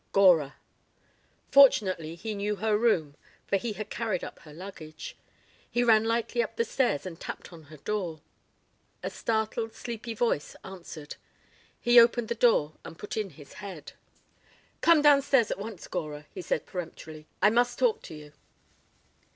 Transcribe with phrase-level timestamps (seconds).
[0.13, 0.55] Gora.
[1.51, 3.15] Fortunately he knew her room
[3.45, 5.15] for he had carried up her luggage.
[5.69, 8.19] He ran lightly up the stairs and tapped on her door.
[9.03, 11.17] A startled sleepy voice answered.
[11.79, 13.91] He opened the door and put in his head.
[14.81, 17.27] "Come downstairs at once, Gora," he said peremptorily.
[17.39, 18.33] "I must talk to you."